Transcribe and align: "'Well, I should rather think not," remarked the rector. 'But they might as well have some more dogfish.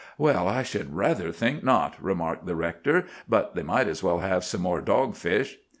"'Well, 0.17 0.47
I 0.47 0.63
should 0.63 0.95
rather 0.95 1.31
think 1.31 1.63
not," 1.63 1.93
remarked 2.03 2.47
the 2.47 2.55
rector. 2.55 3.05
'But 3.29 3.53
they 3.53 3.61
might 3.61 3.87
as 3.87 4.01
well 4.01 4.17
have 4.17 4.43
some 4.43 4.61
more 4.61 4.81
dogfish. 4.81 5.57